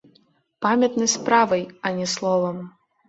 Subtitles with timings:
[0.65, 2.57] Памятны справай, а не словам.